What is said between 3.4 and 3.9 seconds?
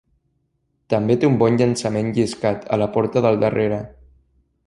darrere.